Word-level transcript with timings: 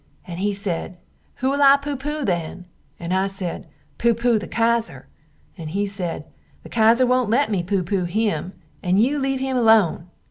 and 0.25 0.39
he 0.39 0.51
sed, 0.51 0.97
Who 1.35 1.51
will 1.51 1.61
I 1.61 1.77
pooh 1.77 1.95
pooh 1.95 2.25
then? 2.25 2.65
and 2.99 3.13
I 3.13 3.27
sed, 3.27 3.67
Pooh 3.99 4.15
pooh 4.15 4.39
the 4.39 4.47
Kaiser, 4.47 5.05
and 5.59 5.69
he 5.69 5.85
sed, 5.85 6.25
The 6.63 6.69
Kaiser 6.69 7.05
wont 7.05 7.29
let 7.29 7.51
me 7.51 7.61
pooh 7.61 7.83
pooh 7.83 8.05
him 8.05 8.53
and 8.81 8.99
you 8.99 9.19
leave 9.19 9.41
him 9.41 9.55
alone! 9.55 10.07